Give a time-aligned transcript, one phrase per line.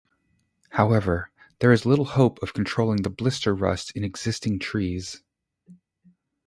[0.71, 1.29] However,
[1.59, 5.21] there is little hope of controlling the blister rust in existing trees.